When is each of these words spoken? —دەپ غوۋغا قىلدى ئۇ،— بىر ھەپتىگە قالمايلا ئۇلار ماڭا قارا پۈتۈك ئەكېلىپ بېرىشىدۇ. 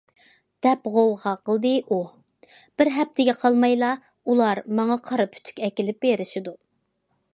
—دەپ 0.65 0.87
غوۋغا 0.93 1.33
قىلدى 1.49 1.73
ئۇ،— 1.95 1.99
بىر 2.81 2.91
ھەپتىگە 2.95 3.35
قالمايلا 3.43 3.91
ئۇلار 4.31 4.63
ماڭا 4.81 4.99
قارا 5.11 5.29
پۈتۈك 5.37 5.63
ئەكېلىپ 5.69 6.01
بېرىشىدۇ. 6.07 6.57